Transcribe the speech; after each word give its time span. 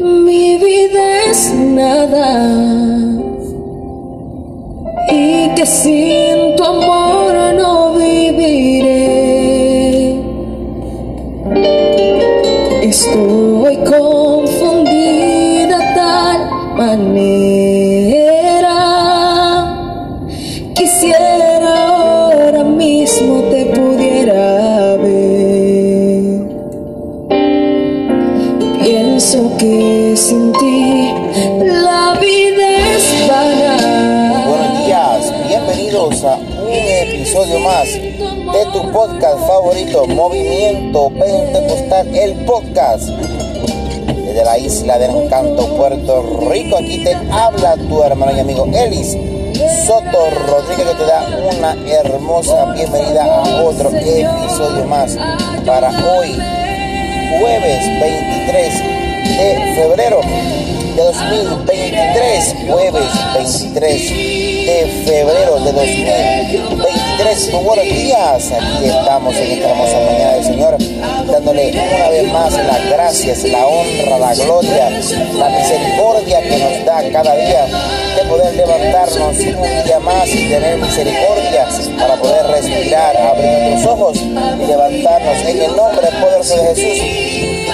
mi 0.00 0.56
vida 0.58 1.24
es 1.30 1.52
nada. 1.54 2.78
Y 5.10 5.54
que 5.54 5.66
sin 5.66 6.07
episodio 37.38 37.60
más 37.60 37.92
de 37.92 38.66
tu 38.72 38.90
podcast 38.90 39.46
favorito, 39.46 40.06
Movimiento 40.08 41.08
Pentecostal, 41.10 42.16
el 42.16 42.34
podcast. 42.44 43.08
Desde 43.08 44.44
la 44.44 44.58
isla 44.58 44.98
del 44.98 45.10
encanto, 45.12 45.68
Puerto 45.76 46.22
Rico, 46.50 46.78
aquí 46.78 46.98
te 47.04 47.14
habla 47.30 47.76
tu 47.76 48.02
hermano 48.02 48.36
y 48.36 48.40
amigo 48.40 48.66
Elis 48.74 49.16
Soto 49.86 50.30
Rodríguez, 50.48 50.88
que 50.88 50.94
te 50.94 51.04
da 51.04 51.26
una 51.56 51.76
hermosa 51.88 52.72
bienvenida 52.72 53.24
a 53.24 53.62
otro 53.62 53.90
episodio 53.90 54.84
más 54.86 55.16
para 55.64 55.90
hoy, 55.90 56.36
jueves 57.38 58.00
23 58.00 58.82
de 59.38 59.74
febrero 59.76 60.20
de 60.96 61.04
2023, 61.04 62.54
jueves 62.68 63.34
23 63.34 64.10
de 64.66 65.04
febrero 65.06 65.60
de 65.60 65.72
2023. 65.72 66.87
Muy 67.18 67.64
buenos 67.64 67.84
días, 67.84 68.52
aquí 68.52 68.84
estamos 68.84 69.34
en 69.34 69.50
esta 69.50 69.70
hermosa 69.70 69.98
mañana 70.06 70.32
del 70.34 70.44
Señor, 70.44 70.76
dándole 71.26 71.70
una 71.70 72.08
vez 72.10 72.32
más 72.32 72.52
las 72.52 72.90
gracias, 72.90 73.42
la 73.42 73.66
honra, 73.66 74.18
la 74.18 74.34
gloria, 74.34 74.88
la 74.88 75.48
misericordia 75.48 76.40
que 76.42 76.58
nos 76.58 76.84
da 76.84 77.10
cada 77.10 77.34
día 77.34 77.66
de 78.14 78.22
poder 78.28 78.54
levantarnos 78.54 79.36
un 79.36 79.84
día 79.84 79.98
más 79.98 80.28
y 80.28 80.48
tener 80.48 80.78
misericordia 80.78 81.66
para 81.98 82.14
poder 82.14 82.46
respirar, 82.46 83.16
abrir 83.16 83.62
nuestros 83.62 83.86
ojos 83.94 84.18
y 84.18 84.66
levantarnos 84.66 85.38
en 85.44 85.62
el 85.62 85.76
nombre 85.76 86.08
poderoso 86.20 86.56
de 86.56 86.74
Jesús 86.76 87.27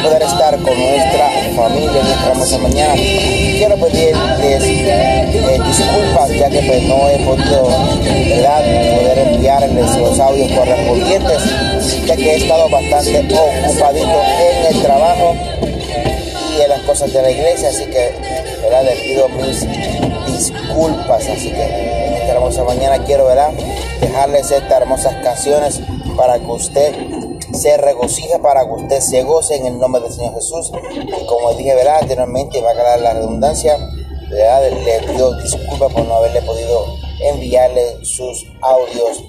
poder 0.05 0.23
estar 0.23 0.59
con 0.59 0.79
nuestra 0.79 1.31
familia 1.57 2.01
en 2.01 2.07
esta 2.07 2.31
hermosa 2.31 2.59
mañana. 2.59 2.95
Quiero 2.95 3.77
pedirles 3.77 4.63
eh, 4.63 5.61
disculpas 5.67 6.31
ya 6.31 6.51
que 6.51 6.63
pues, 6.63 6.83
no 6.83 7.09
he 7.09 7.19
podido 7.25 7.67
¿verdad? 8.29 8.61
poder 8.97 9.19
enviarles 9.19 9.97
los 9.97 10.21
audios 10.21 10.53
correspondientes 10.53 12.07
ya 12.07 12.17
que 12.17 12.33
he 12.33 12.37
estado 12.37 12.69
bastante 12.69 13.19
ocupadito 13.19 14.23
en 14.41 14.77
el 14.77 14.83
trabajo 14.83 15.35
y 16.57 16.61
en 16.61 16.69
las 16.69 16.81
cosas 16.83 17.13
de 17.13 17.23
la 17.23 17.31
iglesia, 17.31 17.69
así 17.71 17.87
que 17.87 18.15
¿verdad? 18.63 18.85
les 18.85 19.01
pido 19.01 19.29
mis 19.31 19.67
disculpas, 20.27 21.27
así 21.29 21.51
que 21.51 21.63
en 21.63 22.15
esta 22.15 22.33
hermosa 22.33 22.63
mañana 22.65 22.99
quiero 23.05 23.27
¿verdad? 23.27 23.53
dejarles 24.01 24.51
estas 24.51 24.83
hermosas 24.83 25.15
canciones 25.23 25.81
para 26.17 26.39
que 26.39 26.47
usted 26.47 26.95
se 27.55 27.77
regocije, 27.77 28.39
para 28.39 28.65
que 28.65 28.73
usted 28.73 29.01
se 29.01 29.23
goce 29.23 29.57
en 29.57 29.67
el 29.67 29.79
nombre 29.79 30.03
del 30.03 30.13
Señor 30.13 30.35
Jesús. 30.35 30.73
Y 30.95 31.27
como 31.27 31.53
dije 31.55 31.75
¿verdad? 31.75 31.99
anteriormente, 32.03 32.61
va 32.61 32.71
a 32.71 32.75
quedar 32.75 33.01
la 33.01 33.15
redundancia, 33.15 33.77
¿verdad? 34.31 34.71
le 34.71 35.01
pido 35.07 35.41
disculpas 35.41 35.93
por 35.93 36.05
no 36.05 36.15
haberle 36.15 36.43
podido 36.43 36.85
enviarle 37.21 38.05
sus 38.05 38.47
audios 38.61 39.23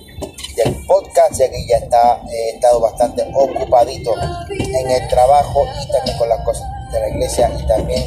del 0.56 0.86
podcast, 0.86 1.38
ya 1.38 1.50
que 1.50 1.68
ya 1.68 1.78
está, 1.78 2.22
he 2.32 2.56
estado 2.56 2.80
bastante 2.80 3.24
ocupadito 3.34 4.14
en 4.50 4.92
el 4.92 5.08
trabajo 5.10 5.66
y 5.84 5.92
también 5.92 6.18
con 6.18 6.30
las 6.30 6.44
cosas 6.46 6.68
de 6.92 7.00
la 7.00 7.10
iglesia 7.10 7.52
y 7.60 7.68
también 7.68 8.04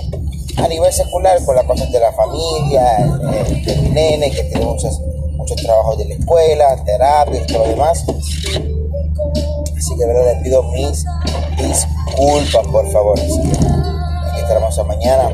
a 0.56 0.66
nivel 0.66 0.92
secular 0.92 1.44
con 1.44 1.54
las 1.54 1.64
cosas 1.64 1.90
de 1.92 2.00
la 2.00 2.12
familia, 2.12 2.98
eh, 2.98 3.62
de 3.64 3.76
mi 3.76 3.88
nene 3.90 4.30
que 4.30 4.44
tiene 4.44 4.64
muchos, 4.64 5.00
muchos 5.36 5.56
trabajos 5.62 5.98
de 5.98 6.06
la 6.06 6.14
escuela, 6.14 6.84
terapias 6.84 7.42
y 7.42 7.46
todo 7.52 7.64
lo 7.64 7.70
demás. 7.70 8.04
Así 9.88 9.96
que 9.96 10.04
¿verdad? 10.04 10.34
les 10.34 10.42
pido 10.42 10.62
mis 10.64 11.06
disculpas, 11.56 12.66
por 12.66 12.92
favor. 12.92 13.18
Así 13.18 13.40
que 13.40 13.56
en 13.56 14.36
esta 14.36 14.52
hermosa 14.52 14.84
mañana 14.84 15.30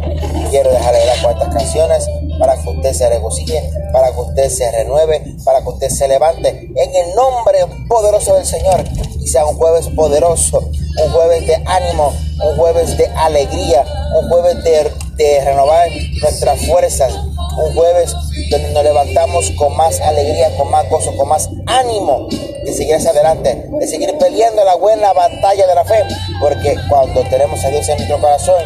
quiero 0.48 0.70
dejarle 0.70 1.04
las 1.06 1.18
cuantas 1.18 1.48
canciones 1.52 2.08
para 2.38 2.54
que 2.62 2.70
usted 2.70 2.92
se 2.92 3.08
regocije, 3.08 3.68
para 3.92 4.12
que 4.12 4.20
usted 4.20 4.48
se 4.48 4.70
renueve, 4.70 5.24
para 5.44 5.60
que 5.60 5.68
usted 5.70 5.88
se 5.88 6.06
levante 6.06 6.50
en 6.50 6.94
el 6.94 7.16
nombre 7.16 7.66
poderoso 7.88 8.36
del 8.36 8.46
Señor 8.46 8.84
y 9.18 9.26
sea 9.26 9.44
un 9.44 9.56
jueves 9.56 9.88
poderoso, 9.88 10.60
un 11.04 11.10
jueves 11.10 11.48
de 11.48 11.56
ánimo, 11.66 12.12
un 12.44 12.56
jueves 12.56 12.96
de 12.96 13.08
alegría, 13.08 13.84
un 14.20 14.28
jueves 14.28 14.62
de, 14.62 14.88
de 15.16 15.44
renovar 15.44 15.88
nuestras 16.22 16.64
fuerzas, 16.64 17.12
un 17.12 17.74
jueves 17.74 18.14
donde 18.52 18.70
nos 18.72 18.84
levantamos 18.84 19.50
con 19.58 19.76
más 19.76 20.00
alegría, 20.00 20.56
con 20.56 20.70
más 20.70 20.88
gozo, 20.88 21.10
con 21.16 21.28
más 21.28 21.50
ánimo 21.66 22.28
de 22.64 22.72
seguir 22.72 22.94
hacia 22.96 23.10
adelante, 23.10 23.66
de 23.68 23.86
seguir 23.86 24.16
peleando 24.18 24.64
la 24.64 24.74
buena 24.76 25.12
batalla 25.12 25.66
de 25.66 25.74
la 25.74 25.84
fe, 25.84 26.02
porque 26.40 26.76
cuando 26.88 27.22
tenemos 27.28 27.62
a 27.64 27.68
Dios 27.68 27.88
en 27.88 27.96
nuestro 27.96 28.20
corazón, 28.20 28.62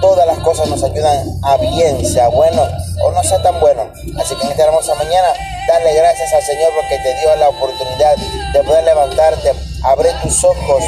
todas 0.00 0.26
las 0.26 0.38
cosas 0.40 0.68
nos 0.68 0.82
ayudan 0.82 1.26
a 1.42 1.56
bien, 1.56 2.04
sea 2.04 2.28
bueno 2.28 2.62
o 3.02 3.12
no 3.12 3.22
sea 3.22 3.42
tan 3.42 3.58
bueno. 3.60 3.90
Así 4.18 4.34
que 4.36 4.44
en 4.46 4.52
esta 4.52 4.64
hermosa 4.64 4.94
mañana, 4.94 5.28
darle 5.68 5.94
gracias 5.94 6.32
al 6.32 6.42
Señor 6.42 6.70
porque 6.74 6.98
te 6.98 7.14
dio 7.20 7.36
la 7.36 7.48
oportunidad 7.48 8.16
de 8.52 8.62
poder 8.62 8.84
levantarte, 8.84 9.52
abrir 9.84 10.12
tus 10.22 10.44
ojos, 10.44 10.84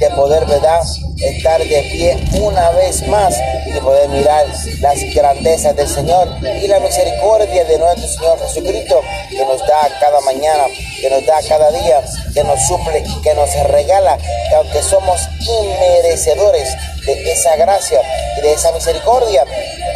de 0.00 0.10
poder, 0.10 0.46
¿verdad? 0.46 0.80
Estar 1.18 1.60
de 1.60 1.82
pie 1.82 2.16
una 2.40 2.70
vez 2.70 3.06
más 3.06 3.34
y 3.66 3.78
poder 3.80 4.08
mirar 4.08 4.46
las 4.80 4.98
grandezas 5.14 5.76
del 5.76 5.88
Señor 5.88 6.28
y 6.42 6.66
la 6.66 6.80
misericordia 6.80 7.64
de 7.66 7.78
nuestro 7.78 8.08
Señor 8.08 8.38
Jesucristo 8.40 9.02
que 9.28 9.44
nos 9.44 9.60
da 9.66 9.88
cada 10.00 10.20
mañana, 10.22 10.64
que 11.00 11.10
nos 11.10 11.24
da 11.26 11.42
cada 11.46 11.70
día, 11.70 12.02
que 12.32 12.42
nos 12.42 12.66
suple 12.66 13.04
que 13.22 13.34
nos 13.34 13.52
regala, 13.68 14.16
que 14.16 14.54
aunque 14.56 14.82
somos 14.82 15.20
inmerecedores 15.38 16.74
de 17.04 17.32
esa 17.32 17.56
gracia 17.56 18.00
y 18.38 18.40
de 18.40 18.52
esa 18.54 18.72
misericordia, 18.72 19.44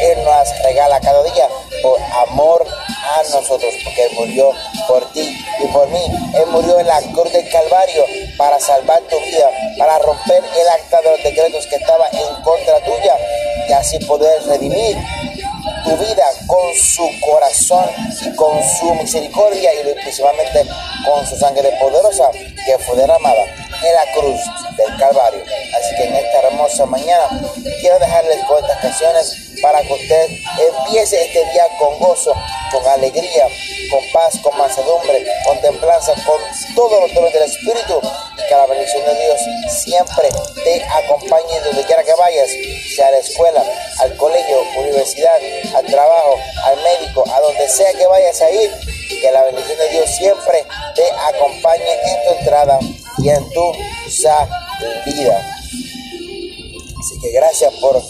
Él 0.00 0.18
nos 0.22 0.62
regala 0.62 1.00
cada 1.00 1.22
día 1.22 1.48
por 1.82 1.98
amor 2.28 2.66
a 3.04 3.22
nosotros, 3.22 3.72
porque 3.82 4.04
Él 4.04 4.12
murió 4.14 4.52
por 4.88 5.04
ti 5.12 5.38
y 5.60 5.66
por 5.68 5.88
mí. 5.88 6.04
Él 6.34 6.46
murió 6.48 6.78
en 6.80 6.86
la 6.86 7.00
cruz 7.00 7.32
del 7.32 7.48
Calvario 7.50 8.04
para 8.36 8.58
salvar 8.58 9.00
tu 9.02 9.18
vida, 9.20 9.50
para 9.78 9.98
romper 9.98 10.42
el 10.44 10.68
acta 10.68 11.00
de 11.00 11.10
los 11.10 11.22
decretos 11.22 11.66
que 11.66 11.76
estaba 11.76 12.08
en 12.08 12.42
contra 12.42 12.80
tuya 12.80 13.16
y 13.68 13.72
así 13.72 13.98
poder 14.00 14.42
redimir 14.46 14.96
tu 15.84 15.96
vida 15.96 16.24
con 16.46 16.74
su 16.74 17.08
corazón 17.20 17.84
y 18.22 18.34
con 18.34 18.58
su 18.78 18.94
misericordia 18.94 19.70
y 19.74 19.94
principalmente 19.94 20.64
con 21.04 21.26
su 21.26 21.36
sangre 21.36 21.70
poderosa 21.80 22.30
que 22.32 22.78
fue 22.78 22.96
derramada 22.96 23.44
en 23.44 23.94
la 23.94 24.12
cruz 24.12 24.40
del 24.76 24.96
Calvario. 24.98 25.42
Así 25.76 25.94
que 25.96 26.04
en 26.04 26.14
esta 26.14 26.40
hermosa 26.40 26.86
mañana 26.86 27.28
quiero 27.80 27.98
dejarles 27.98 28.44
con 28.44 28.62
estas 28.62 28.78
canciones 28.78 29.53
para 29.64 29.80
que 29.80 29.94
usted 29.94 30.28
empiece 30.28 31.24
este 31.24 31.42
día 31.52 31.64
con 31.78 31.98
gozo, 31.98 32.34
con 32.70 32.86
alegría, 32.86 33.48
con 33.90 34.00
paz, 34.12 34.38
con 34.42 34.54
mansedumbre, 34.58 35.24
con 35.42 35.58
templanza, 35.62 36.12
con 36.26 36.38
todos 36.74 37.00
los 37.00 37.14
dones 37.14 37.32
del 37.32 37.44
Espíritu 37.44 37.98
y 38.36 38.46
que 38.46 38.54
la 38.54 38.66
bendición 38.66 39.02
de 39.06 39.14
Dios 39.14 39.40
siempre 39.82 40.28
te 40.62 40.84
acompañe 40.84 41.60
donde 41.64 41.82
quiera 41.84 42.04
que 42.04 42.12
vayas, 42.12 42.50
sea 42.94 43.08
a 43.08 43.12
la 43.12 43.18
escuela, 43.20 43.64
al 44.00 44.14
colegio, 44.18 44.62
universidad, 44.76 45.38
al 45.74 45.86
trabajo, 45.86 46.36
al 46.64 46.76
médico, 46.82 47.24
a 47.32 47.40
donde 47.40 47.66
sea 47.66 47.90
que 47.94 48.06
vayas 48.06 48.42
a 48.42 48.50
ir, 48.50 48.70
que 49.08 49.32
la 49.32 49.44
bendición 49.44 49.78
de 49.78 49.88
Dios 49.88 50.10
siempre 50.10 50.66
te 50.94 51.10
acompañe 51.10 51.90
en 52.04 52.24
tu 52.26 52.38
entrada 52.38 52.78
y 53.16 53.30
en 53.30 53.50
tu 53.50 53.72
salida. 54.10 55.56
Así 56.98 57.18
que 57.22 57.30
gracias 57.32 57.72
por 57.80 58.02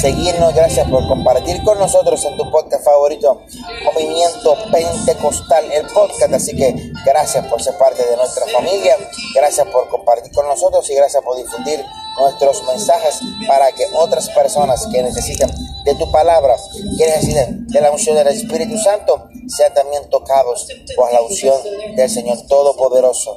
seguirnos, 0.00 0.54
gracias 0.54 0.88
por 0.88 1.06
compartir 1.06 1.62
con 1.62 1.78
nosotros 1.78 2.24
en 2.24 2.36
tu 2.36 2.50
podcast 2.50 2.84
favorito, 2.84 3.42
Movimiento 3.84 4.56
Pentecostal, 4.70 5.70
el 5.72 5.86
podcast. 5.86 6.32
Así 6.32 6.56
que 6.56 6.92
gracias 7.04 7.46
por 7.46 7.62
ser 7.62 7.76
parte 7.78 8.04
de 8.04 8.16
nuestra 8.16 8.46
familia, 8.46 8.96
gracias 9.34 9.66
por 9.68 9.88
compartir 9.88 10.32
con 10.32 10.46
nosotros 10.46 10.88
y 10.90 10.94
gracias 10.94 11.22
por 11.22 11.36
difundir 11.36 11.84
nuestros 12.18 12.62
mensajes 12.66 13.20
para 13.46 13.72
que 13.72 13.84
otras 13.94 14.28
personas 14.30 14.86
que 14.92 15.02
necesitan 15.02 15.50
de 15.84 15.94
tu 15.94 16.10
palabra, 16.10 16.56
que 16.98 17.06
necesitan 17.06 17.66
de 17.66 17.80
la 17.80 17.90
unción 17.90 18.16
del 18.16 18.28
Espíritu 18.28 18.78
Santo, 18.78 19.28
sean 19.48 19.72
también 19.74 20.08
tocados 20.10 20.68
por 20.96 21.12
la 21.12 21.22
unción 21.22 21.60
del 21.96 22.10
Señor 22.10 22.38
Todopoderoso. 22.46 23.36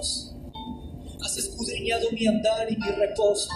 Has 1.24 1.38
escudriñado 1.38 2.12
mi 2.12 2.28
andar 2.28 2.72
y 2.72 2.76
mi 2.78 2.88
reposo. 2.90 3.50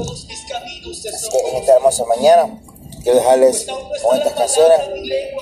Así 0.00 1.28
que 1.30 1.50
en 1.50 1.56
esta 1.56 1.74
hermosa 1.74 2.04
mañana 2.06 2.62
quiero 3.02 3.18
dejarles 3.18 3.66
con 4.02 4.16
estas 4.16 4.32
canciones 4.32 4.78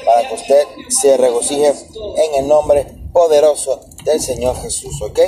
para 0.05 0.29
que 0.29 0.35
usted 0.35 0.64
se 0.88 1.17
regocije 1.17 1.69
en 1.69 2.35
el 2.43 2.49
nombre 2.49 2.87
poderoso 3.12 3.81
del 4.05 4.20
Señor 4.20 4.56
Jesús, 4.61 5.00
¿ok? 5.02 5.20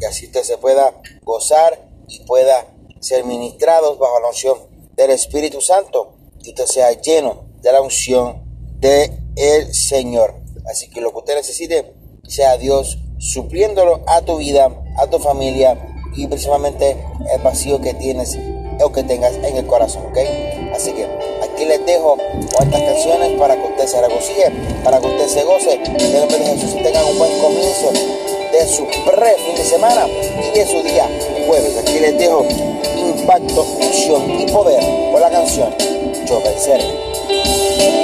Que 0.00 0.06
así 0.06 0.26
usted 0.26 0.42
se 0.42 0.58
pueda 0.58 1.00
gozar 1.22 1.88
y 2.08 2.20
pueda 2.20 2.66
ser 3.00 3.24
ministrados 3.24 3.98
bajo 3.98 4.20
la 4.20 4.28
unción 4.28 4.58
del 4.94 5.10
Espíritu 5.10 5.60
Santo, 5.60 6.14
que 6.42 6.50
usted 6.50 6.66
sea 6.66 6.92
lleno 6.92 7.44
de 7.60 7.72
la 7.72 7.80
unción 7.80 8.42
del 8.80 9.12
el 9.36 9.74
Señor. 9.74 10.34
Así 10.68 10.88
que 10.90 11.00
lo 11.00 11.12
que 11.12 11.18
usted 11.18 11.36
necesite 11.36 11.94
sea 12.26 12.56
Dios 12.56 12.98
supliéndolo 13.18 14.02
a 14.06 14.22
tu 14.22 14.38
vida, 14.38 14.70
a 14.98 15.06
tu 15.08 15.18
familia 15.18 15.78
y 16.16 16.26
principalmente 16.26 16.96
el 17.32 17.42
vacío 17.42 17.80
que 17.80 17.94
tienes 17.94 18.36
o 18.82 18.92
que 18.92 19.02
tengas 19.02 19.34
en 19.34 19.56
el 19.56 19.66
corazón, 19.66 20.06
¿ok? 20.06 20.18
Así 20.74 20.92
que 20.92 21.06
aquí 21.42 21.64
les 21.64 21.84
dejo 21.86 22.16
estas 22.60 22.82
canciones 22.82 23.38
para 23.38 23.56
que 23.56 23.62
usted 23.62 23.86
se 23.86 24.00
regocije, 24.00 24.52
para 24.84 25.00
que 25.00 25.06
usted 25.06 25.26
se 25.28 25.44
goce, 25.44 25.80
en 25.84 26.12
nombre 26.12 26.38
de 26.38 26.46
Jesús 26.46 26.74
y 26.74 26.82
tengan 26.82 27.04
un 27.06 27.18
buen 27.18 27.38
comienzo 27.40 27.90
de 28.52 28.66
su 28.68 28.86
pre 28.86 29.34
fin 29.44 29.56
de 29.56 29.64
semana 29.64 30.06
y 30.08 30.58
de 30.58 30.66
su 30.66 30.82
día 30.82 31.08
jueves. 31.46 31.76
Aquí 31.78 31.98
les 31.98 32.18
dejo 32.18 32.44
impacto, 32.96 33.62
unción 33.80 34.40
y 34.40 34.46
poder 34.50 34.82
con 35.12 35.20
la 35.20 35.30
canción 35.30 35.74
Yo 36.26 36.40
venceré. 36.42 37.95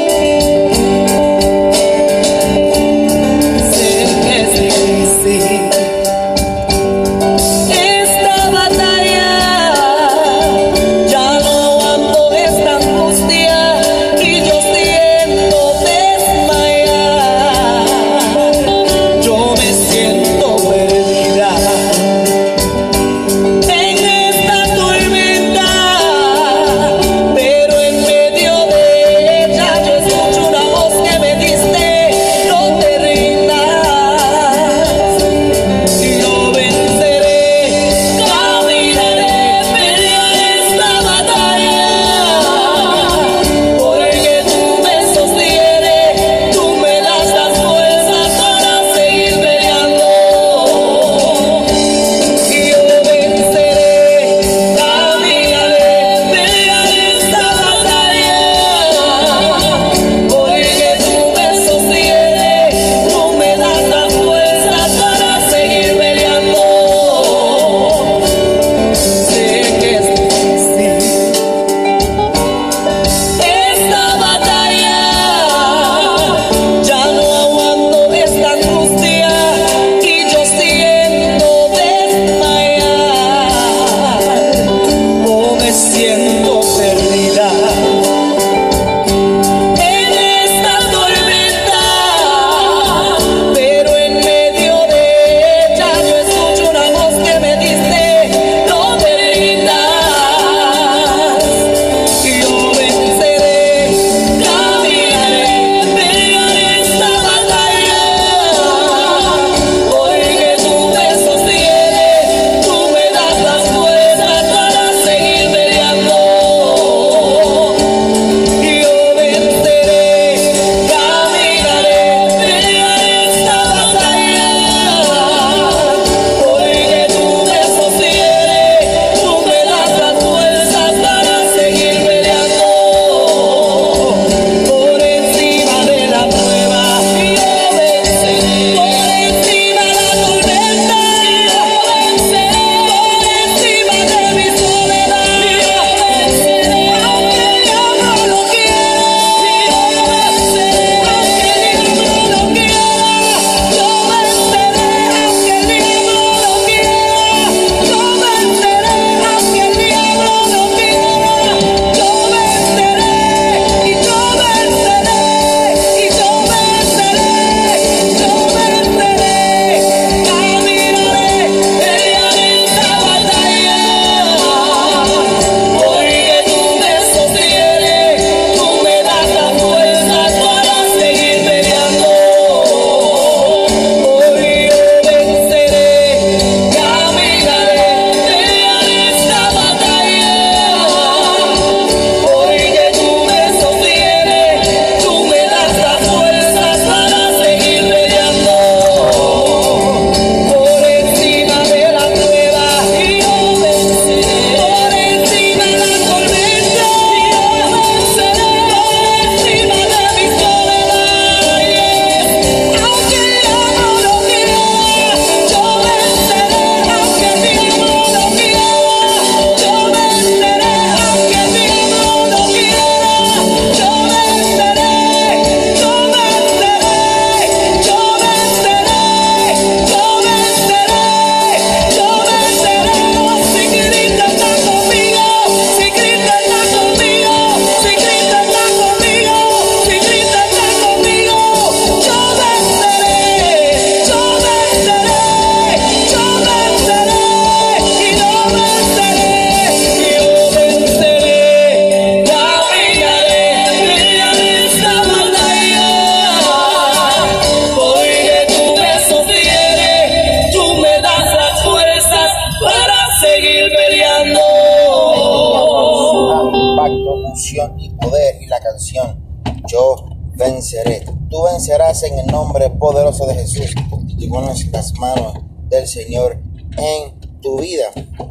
Y 267.78 267.90
poder 267.90 268.40
y 268.40 268.46
la 268.46 268.60
canción 268.60 269.20
Yo 269.66 270.12
venceré. 270.36 271.04
Tú 271.30 271.42
vencerás 271.44 272.02
en 272.02 272.18
el 272.18 272.26
nombre 272.26 272.70
poderoso 272.70 273.26
de 273.26 273.34
Jesús 273.34 273.74
y 274.06 274.28
pones 274.28 274.70
las 274.72 274.92
manos 274.94 275.34
del 275.68 275.86
Señor 275.86 276.38
en 276.76 277.20
tu 277.40 277.58
vida. 277.58 277.88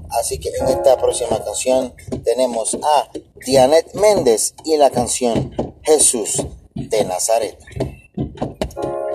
Así 0.10 0.40
que 0.40 0.50
en 0.60 0.68
esta 0.68 0.98
próxima 0.98 1.44
canción 1.44 1.94
tenemos 2.24 2.76
a 2.76 3.10
Dianet 3.46 3.94
Méndez 3.96 4.54
y 4.66 4.78
la 4.78 4.90
canción 4.90 5.54
Jesús 5.84 6.46
de 6.76 7.04
Nazaret. 7.06 7.58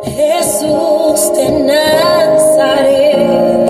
Jesús 0.02 1.32
de 1.34 1.50
Nazaret. 1.64 3.65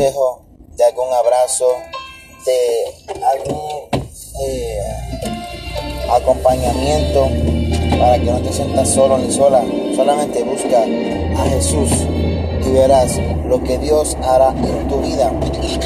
De 0.00 0.84
algún 0.84 1.12
abrazo, 1.12 1.66
de 2.46 3.22
algún 3.22 3.60
eh, 4.42 4.78
acompañamiento 6.10 7.28
para 7.98 8.18
que 8.18 8.24
no 8.24 8.40
te 8.40 8.50
sientas 8.50 8.88
solo 8.88 9.18
ni 9.18 9.30
sola. 9.30 9.62
Solamente 9.94 10.42
busca 10.42 10.84
a 11.36 11.50
Jesús 11.50 11.90
y 12.64 12.70
verás 12.70 13.18
lo 13.46 13.62
que 13.62 13.76
Dios 13.76 14.16
hará 14.22 14.54
en 14.56 14.88
tu 14.88 15.02
vida. 15.02 15.30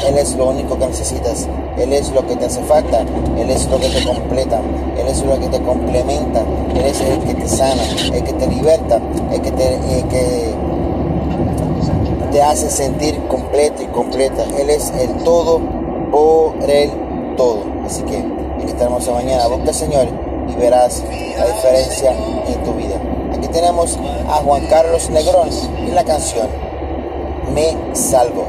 Él 0.07 0.17
es 0.17 0.33
lo 0.35 0.45
único 0.45 0.79
que 0.79 0.87
necesitas. 0.87 1.49
Él 1.77 1.91
es 1.91 2.09
lo 2.11 2.25
que 2.25 2.37
te 2.37 2.45
hace 2.45 2.63
falta. 2.63 3.01
Él 3.37 3.49
es 3.49 3.67
lo 3.67 3.77
que 3.81 3.89
te 3.89 4.01
completa. 4.05 4.61
Él 4.97 5.07
es 5.09 5.21
lo 5.23 5.37
que 5.37 5.47
te 5.49 5.61
complementa. 5.61 6.41
Él 6.73 6.85
es 6.85 7.01
el 7.01 7.19
que 7.19 7.33
te 7.33 7.49
sana, 7.49 7.83
el 8.13 8.23
que 8.23 8.31
te 8.31 8.47
liberta, 8.47 9.01
el 9.33 9.41
que 9.41 9.51
te, 9.51 9.77
que 10.09 10.53
te 12.35 12.41
hace 12.41 12.69
sentir 12.69 13.17
completo 13.29 13.81
y 13.81 13.85
completa. 13.85 14.43
Él 14.59 14.69
es 14.69 14.91
el 14.99 15.23
todo 15.23 15.61
por 16.11 16.69
el 16.69 16.91
todo. 17.37 17.63
Así 17.85 18.03
que 18.03 18.17
en 18.17 18.67
mañana 19.13 19.47
busca 19.47 19.69
al 19.69 19.73
Señor 19.73 20.09
y 20.49 20.55
verás 20.55 21.01
la 21.37 21.45
diferencia 21.47 22.11
en 22.45 22.61
tu 22.65 22.73
vida. 22.73 22.97
Aquí 23.33 23.47
tenemos 23.47 23.97
a 24.27 24.33
Juan 24.43 24.65
Carlos 24.67 25.09
Negrón 25.11 25.47
y 25.87 25.91
la 25.91 26.03
canción 26.03 26.49
Me 27.53 27.73
Salvo. 27.95 28.47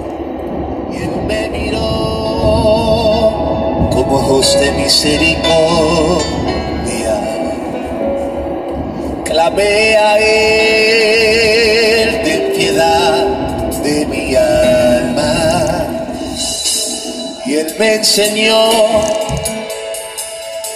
Y 0.91 1.05
como 3.93 4.19
misericordia. 4.73 5.45
Clamé 9.25 9.97
a 9.97 10.19
él 10.19 11.26
me 17.79 17.95
enseñó 17.95 18.71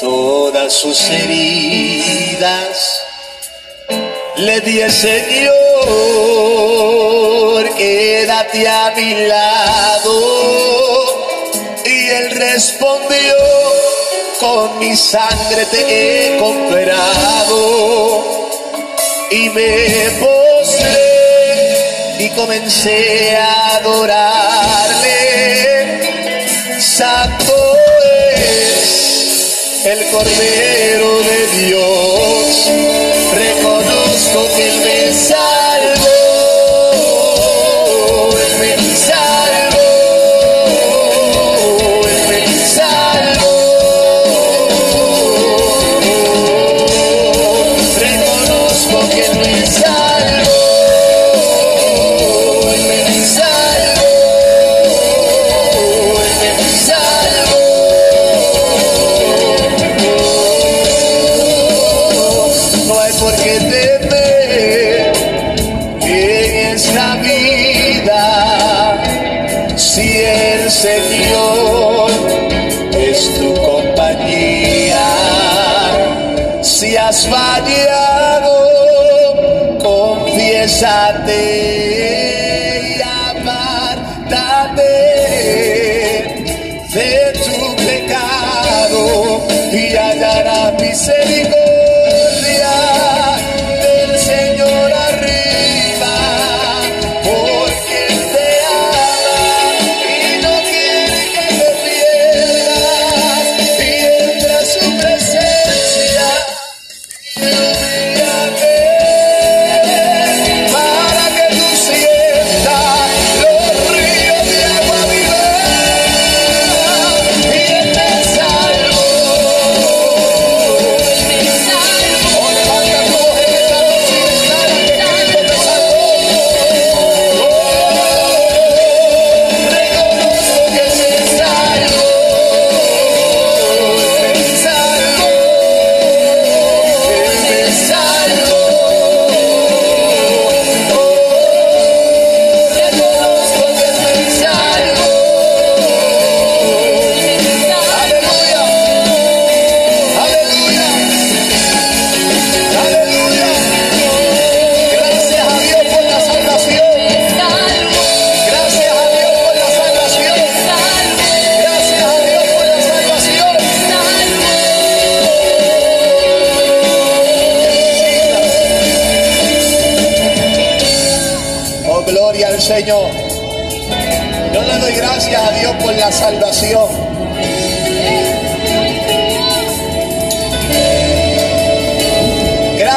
todas 0.00 0.73
sus 0.73 1.00
heridas. 1.11 3.02
Le 4.37 4.61
di 4.61 4.80
al 4.83 4.92
Señor, 4.92 5.54
quédate 7.76 8.69
a 8.69 8.92
mi 8.97 9.14
lado. 9.26 10.21
Y 11.85 12.09
él 12.09 12.30
respondió, 12.30 13.37
con 14.40 14.78
mi 14.78 14.97
sangre 14.97 15.66
te 15.71 16.35
he 16.35 16.38
comprado. 16.38 18.25
Y 19.30 19.50
me 19.50 20.11
postré 20.19 21.11
y 22.19 22.28
comencé 22.30 23.37
a 23.37 23.76
adorarle. 23.76 25.00
Santo 27.00 27.56
es 28.04 29.86
el 29.86 30.10
Cordero 30.10 31.22
de 31.22 31.46
Dios. 31.64 32.70
Reconozco 33.32 34.40
que 34.54 34.69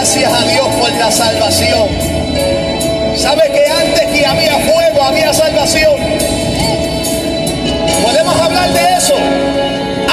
Gracias 0.03 0.33
a 0.33 0.45
Dios 0.49 0.67
por 0.81 0.91
la 0.91 1.09
salvación. 1.09 1.87
¿Sabe 3.15 3.43
que 3.53 3.65
antes 3.71 4.05
que 4.11 4.25
había 4.25 4.57
fuego 4.59 5.01
había 5.01 5.31
salvación? 5.33 5.93
Podemos 8.03 8.35
hablar 8.41 8.73
de 8.73 8.97
eso. 8.97 9.13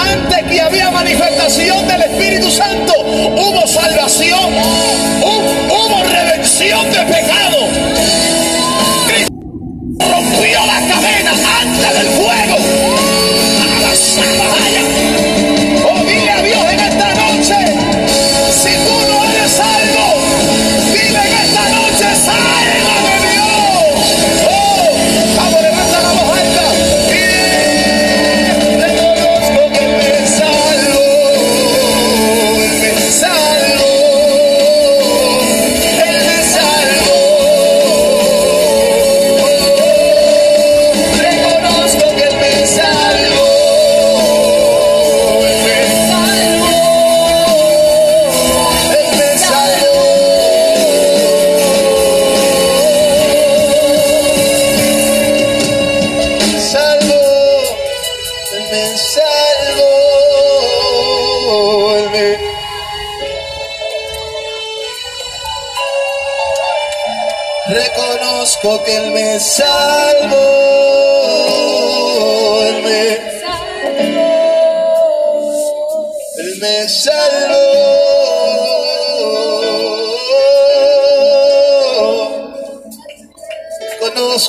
Antes 0.01 0.45
que 0.49 0.61
había 0.61 0.93
manifestación 0.93 1.89
del 1.89 2.03
Espíritu 2.03 2.53
Santo, 2.53 2.93
hubo 3.01 3.67
salvación, 3.67 4.55
hu- 5.23 5.75
hubo 5.75 6.05
redención 6.05 6.85
de 6.93 6.99
pecado. 7.13 7.59
Cristo 9.09 10.09
rompió 10.09 10.67
las 10.67 10.83
cadenas 10.85 11.39
antes 11.63 11.95
del 11.99 12.07
fuego. 12.11 12.40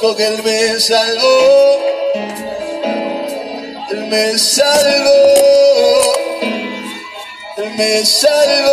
Reconozco 0.01 0.17
que 0.17 0.25
Él 0.25 0.41
me 0.41 0.79
salvó. 0.79 1.79
Él 3.91 4.07
me 4.07 4.37
salvó. 4.39 5.13
Él 7.57 7.75
me 7.77 8.03
salvó. 8.03 8.71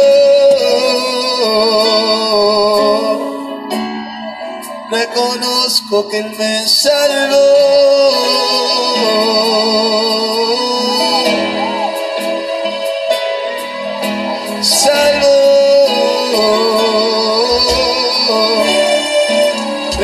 Reconozco 4.90 6.08
que 6.08 6.16
Él 6.18 6.34
me 6.38 6.66
salvó. 6.66 7.38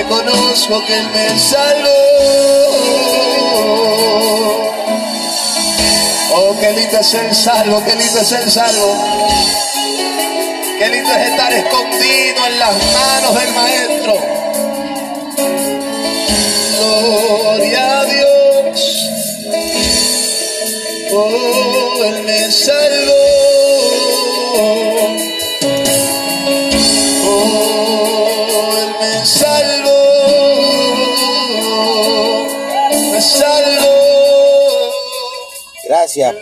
Reconozco 0.04 0.84
que 0.86 0.98
Él 0.98 1.08
me 1.14 1.38
salvó. 1.38 1.88
Oh, 6.34 6.56
qué 6.60 6.72
lindo 6.72 6.98
es 6.98 7.14
el 7.14 7.34
salvo, 7.34 7.82
qué 7.84 7.96
lindo 7.96 8.20
es 8.20 8.32
el 8.32 8.50
salvo. 8.50 8.96
Qué 10.78 10.88
lindo 10.90 11.10
es 11.10 11.28
estar 11.30 11.52
escondido 11.54 12.46
en 12.46 12.58
las 12.58 12.74
manos 12.92 13.34
del 13.34 13.54
Maestro. 13.54 14.14
Gloria 16.76 18.00
a 18.00 18.04
Dios. 18.04 19.08
Oh, 21.12 22.04
Él 22.04 22.24
me. 22.24 22.34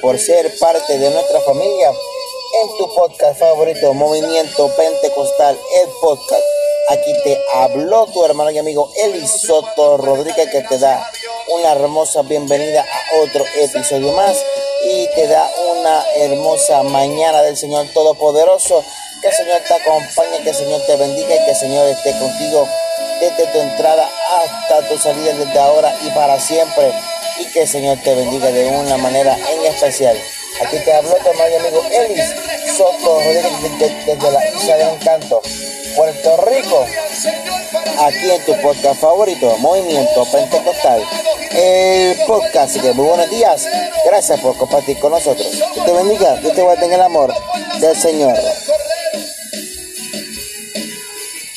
Por 0.03 0.19
ser 0.19 0.55
parte 0.59 0.99
de 0.99 1.09
nuestra 1.09 1.41
familia 1.41 1.89
en 1.89 2.77
tu 2.77 2.95
podcast 2.95 3.41
favorito, 3.41 3.95
Movimiento 3.95 4.69
Pentecostal, 4.77 5.59
el 5.83 5.89
podcast. 5.99 6.43
Aquí 6.91 7.11
te 7.25 7.41
habló 7.55 8.07
tu 8.09 8.23
hermano 8.23 8.51
y 8.51 8.59
amigo 8.59 8.91
Eli 9.03 9.27
Soto 9.27 9.97
Rodríguez 9.97 10.51
que 10.51 10.61
te 10.61 10.77
da 10.77 11.11
una 11.49 11.73
hermosa 11.73 12.21
bienvenida 12.21 12.83
a 12.83 13.23
otro 13.23 13.47
episodio 13.57 14.13
más 14.13 14.37
y 14.85 15.07
te 15.15 15.27
da 15.27 15.51
una 15.71 16.05
hermosa 16.17 16.83
mañana 16.83 17.41
del 17.41 17.57
Señor 17.57 17.87
Todopoderoso. 17.95 18.85
Que 19.23 19.29
el 19.29 19.35
Señor 19.35 19.63
te 19.67 19.73
acompañe, 19.73 20.43
que 20.43 20.51
el 20.51 20.57
Señor 20.57 20.83
te 20.87 20.97
bendiga 20.97 21.35
y 21.35 21.45
que 21.47 21.51
el 21.51 21.57
Señor 21.57 21.89
esté 21.89 22.13
contigo 22.19 22.69
desde 23.21 23.47
tu 23.47 23.59
entrada 23.59 24.07
hasta 24.37 24.87
tu 24.87 24.99
salida 24.99 25.33
desde 25.33 25.59
ahora 25.59 25.97
y 26.03 26.11
para 26.11 26.39
siempre. 26.39 26.93
Y 27.39 27.47
que 27.47 27.63
el 27.63 27.69
Señor 27.69 27.99
te 28.03 28.15
bendiga 28.15 28.51
de 28.51 28.69
una 28.69 28.97
manera 28.97 29.37
en 29.37 29.67
especial. 29.67 30.17
Aquí 30.61 30.77
te 30.85 30.93
habló 30.93 31.15
tu 31.17 31.31
y 31.31 31.55
amigo 31.57 31.83
Elis 31.91 32.25
Soto 32.77 33.21
Rodríguez 33.21 33.81
desde, 33.81 34.15
desde 34.15 34.31
la 34.31 34.49
isla 34.49 34.77
de 34.77 34.85
Encanto, 34.85 35.43
Puerto 35.97 36.37
Rico. 36.45 36.87
Aquí 37.99 38.31
en 38.31 38.45
tu 38.45 38.61
podcast 38.61 39.01
favorito, 39.01 39.57
Movimiento 39.59 40.25
Pentecostal. 40.31 41.03
El 41.55 42.17
podcast. 42.27 42.71
Así 42.71 42.81
que 42.81 42.93
muy 42.93 43.07
buenos 43.07 43.29
días. 43.31 43.67
Gracias 44.07 44.41
por 44.41 44.57
compartir 44.57 44.99
con 44.99 45.13
nosotros. 45.13 45.49
Que 45.75 45.81
te 45.81 45.93
bendiga. 45.93 46.41
Que 46.41 46.51
te 46.51 46.63
guarde 46.63 46.87
en 46.87 46.93
el 46.93 47.03
amor 47.03 47.33
del 47.81 47.97
Señor. 47.97 48.35